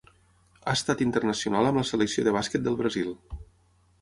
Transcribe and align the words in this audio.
Ha 0.59 0.73
estat 0.77 1.03
internacional 1.05 1.69
amb 1.73 1.81
la 1.81 1.83
selecció 1.91 2.25
de 2.29 2.35
bàsquet 2.39 2.65
del 2.71 2.79
Brasil. 2.81 3.15